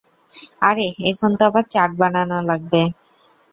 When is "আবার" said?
1.49-1.65